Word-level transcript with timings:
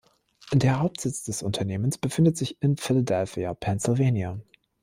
Der 0.51 0.79
Hauptsitz 0.79 1.25
des 1.25 1.43
Unternehmens 1.43 1.99
befindet 1.99 2.35
sich 2.35 2.57
in 2.59 2.75
Philadelphia, 2.75 3.53
Pennsylvania. 3.53 4.39